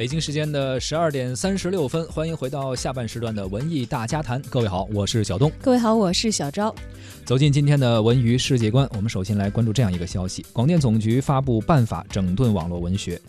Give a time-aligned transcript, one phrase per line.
[0.00, 4.40] 北京时间的十二点三十六分，欢迎回到下半时段的文艺大家谈。
[4.48, 5.52] 各位好，我是小东。
[5.60, 6.74] 各位好，我是小昭。
[7.26, 13.20] 走进今天的文娱世界观，我们首先来关注这样一个消息：广电总局发布办法整顿网络文学。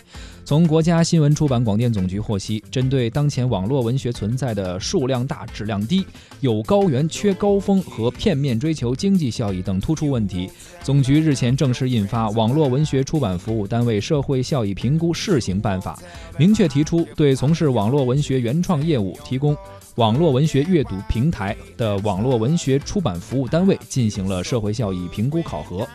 [0.43, 6.05] 从国家新闻出版广电总局获悉，针对当前网络文学存在的数量大、质量低、
[6.39, 10.49] 有高原缺高峰和片面追求经济效益等突出问题，
[10.81, 15.97] 总局日前正式印发《网络文学出版服务单位社会效益评估试行办法》，
[16.41, 19.55] 明确提出对从事网络文学原创业务提供。
[19.93, 25.87] 网络文学阅读平台的网络文学出版服务单位进行了社会效益评估考核。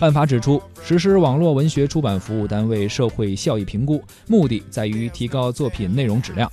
[0.00, 6.50] 办法指出，实施网络文学出版服务单位社会效益评估，目的在于提高作品内容质量，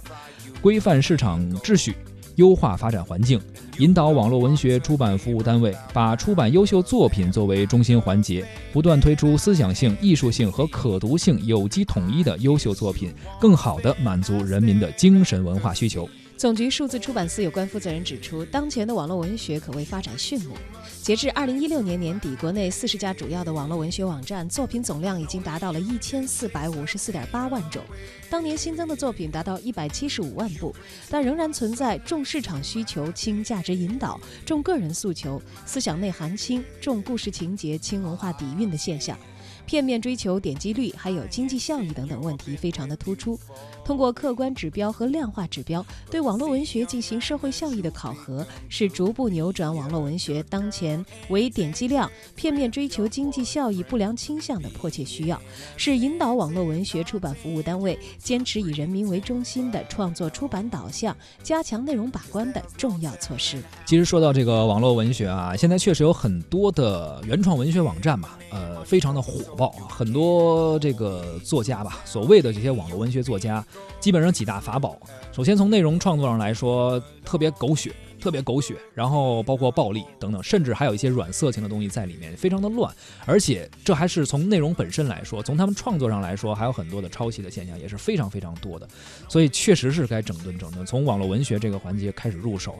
[0.62, 1.96] 规范市场秩序，
[2.40, 3.38] 优化发展环境，
[3.80, 16.08] 引导网络文学出版服务单位把出版优秀作品作为中心环节，不断推出思想性、艺术性和可读性有机统一的优秀作品，更好地满足人民的精神文化需求。
[16.40, 20.56] 总局数字出版司有关负责人指出，当前的网络文学可谓发展迅猛。
[21.02, 27.84] 截至二零一六年年底，国内四十家主要的网络文学网站作品总量已经达到了一千四百五十四点八万种，
[28.30, 30.74] 当年新增的作品达到一百七十五万部，
[31.10, 39.20] 但仍然存在重市场需求轻价值引导、重个人诉求、思想内涵轻、重故事情节轻文化底蕴的现象。
[39.66, 43.40] 片面追求点击率，还有经济效益等等问题非常的突出。
[43.86, 55.42] 通过客观指标和量化指标对网络文学进行社会效益的考核，是逐步扭转网络文学当前为点击量、片面追求经济效益不良倾向的迫切需要，
[55.76, 63.60] 是引导网络文学出版服务单位坚持以人民为中心的创作出版导向、加强内容把关的重要措施。
[63.88, 69.59] 其实说到这个网络文学啊，现在确实有很多的原创文学网站嘛，呃，非常的火。
[69.68, 73.66] 很多这个作家吧，所谓的这些网络文学作家，
[74.00, 74.98] 基本上几大法宝。
[75.32, 82.94] 首先从内容创作上来说，特别狗血，特别狗血，然后包括暴力等等，甚至还有一些软色情的东西在里面，非常的乱。
[83.26, 88.88] 而且这还是从内容本身来说，从他们创作上来说，还有很多的抄袭的现象，也是非常非常多的。
[89.28, 92.76] 所以确实是该整顿整顿，从网络文学这个环节开始入手。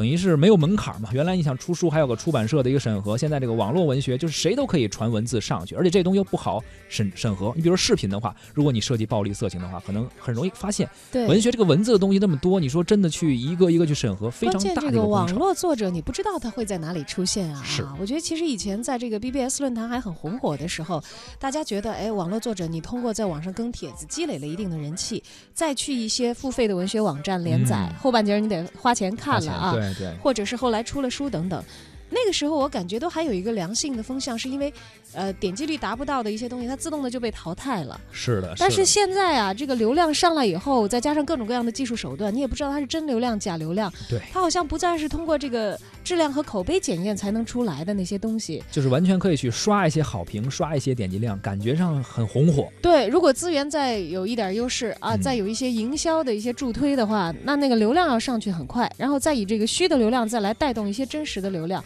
[0.00, 1.10] 等于是没有门槛嘛？
[1.12, 7.52] 原来你想出书还有个出版社的一个审核，现在这个网络文学就是谁都可以传文字上去，而且这东西又不好审审核。
[7.54, 10.88] 你比如视频的话，如果你涉及暴力色情的话，可能很容易发现。
[11.12, 17.62] 对，文学这个文字的东西那么多，你说真的去一个一个去审核，非常大的一个网络作者你不知道他会在哪里出现啊？
[17.62, 17.86] 是。
[18.00, 21.04] 我觉得其实以前在这个 BBS 论坛还很红火的时候，
[21.38, 25.22] 大家觉得哎，网络作者你通过在网上更帖子积累了一定的人气，
[25.52, 29.74] 再去一些付费的文学网站连载，后半截你得花钱看了啊。
[29.74, 29.89] 对
[30.22, 30.60] 或者是。
[30.60, 31.64] 后来出了书等等。
[32.10, 34.72] 那个时候我感觉都还有一个良性的风向，是因为，
[35.12, 37.98] 呃，点击率达不到的一些东西，它自动的就被淘汰了。
[38.10, 38.54] 是的。
[38.58, 43.92] 但是现在啊，这个流量上来以后，再加上各种各样的技术手段，你也不知道它是真流量假流量。
[44.08, 44.20] 对。
[44.32, 48.62] 它好像不再是通过这个质量和口碑检验才能出来的那些东西。
[48.70, 52.68] 就是完全可以去刷一些好评，刷一些点击量，感觉上很红火。
[52.82, 61.84] 对，如果资源再有一点优势啊，再有一些营销的一些助推的话，那那个流量要上去很快，然后再以这个虚的流量再来带动一些真实的流量。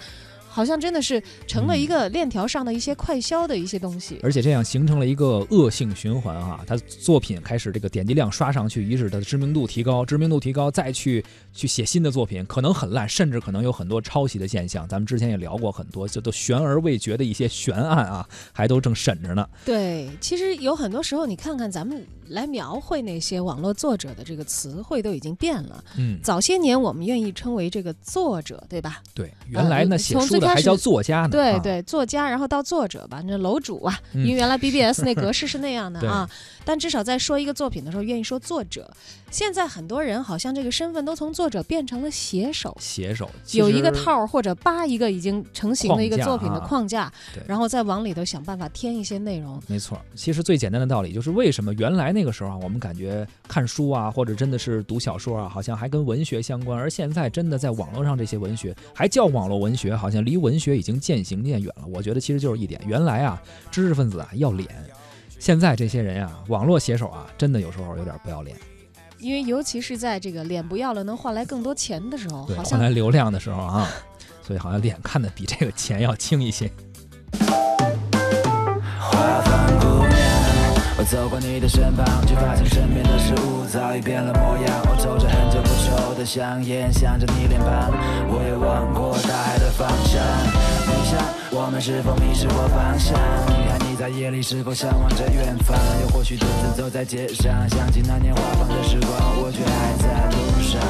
[0.54, 6.60] 好像真的是成了一个链条上的一些快销的一些东西，而且这样形成了一个恶性循环啊！
[6.64, 14.86] 他作品开始这个点击量刷上去，于是他的知名度提高，知名度提高，再去去写新的作品，可能很烂，甚至可能有很多抄袭的现象。
[14.86, 19.44] 咱们之前也聊过很多，这都悬而未决的一些悬案啊，还都正审着呢。
[19.64, 25.82] 对，其实有很多时候，你看看咱们来描绘那些网络作者的这个词汇都已经变了。
[25.96, 29.02] 嗯，早些年我们愿意称为这个作者，对吧？
[29.14, 30.40] 对，原来呢写书。
[30.44, 31.28] 还叫作家呢？
[31.30, 36.28] 对对，作家，然后到作者吧，那楼主啊，因为原来 BBS 那格式是那样的啊。
[36.64, 38.90] 但至少在说一个作品的时候，愿意说作者。
[39.30, 42.76] 现在很多人好像这个身份都从作者变成了写手。
[42.78, 47.12] 写手有一个套或者扒一个已经成型的一个作品的框架，
[47.46, 49.60] 然后再往里头想办法添一些内容。
[49.66, 60.44] 没错，其实最简单的道理就是为什么原来那个时候啊，我们感觉看书啊，或者真的是读小说啊，好像还跟文学相关，而现在真的在网络上这些文学还叫网络文学，好像离。
[60.44, 64.68] 文学已经渐行渐远了，我觉得其实就是一点，原来啊，知识分子啊要脸，
[65.38, 68.54] 现在这些人啊，网络写手啊，真的有时候有点不要脸。
[69.18, 73.88] 因为尤其是在这个脸不要了能换来更多钱的时候，好像换来流量的时候啊，
[74.42, 76.70] 所以好像脸看的比这个钱要轻一些。
[81.04, 84.82] 走过你的身旁，却发现身边的事物早已变了模样。
[84.88, 87.92] 我抽着很久不抽的香烟，想着你脸庞，
[88.28, 90.22] 我也望过大海的方向。
[90.86, 91.20] 你想，
[91.52, 93.14] 我们是否迷失过方向？
[93.48, 95.76] 你看你在夜里是否向往着远方？
[96.02, 99.12] 又或许独自走在街上，想起那年花房的时光，
[99.42, 100.80] 我却还在路上。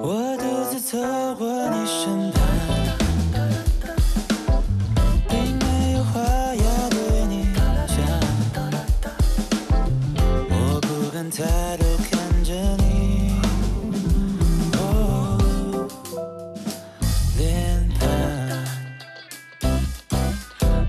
[0.00, 0.96] 我独自走
[1.36, 1.49] 过。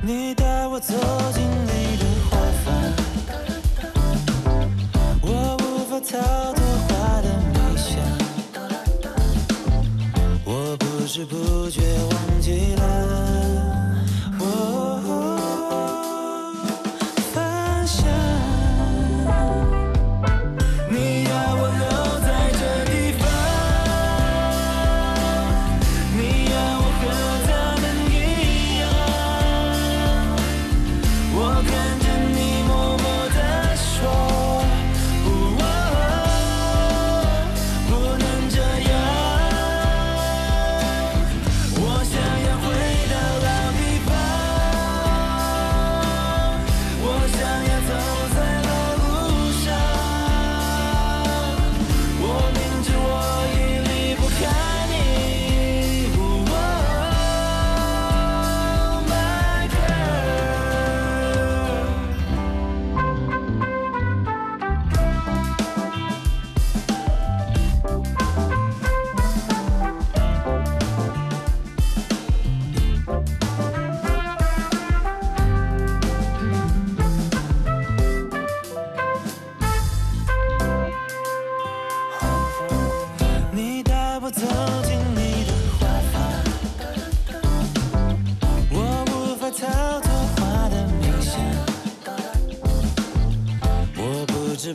[0.03, 0.95] 你带我走
[1.31, 2.73] 进你的花房，
[5.21, 6.17] 我无法逃
[6.53, 7.89] 脱花的迷香，
[10.43, 13.30] 我不知不觉忘记了。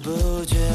[0.06, 0.65] 不见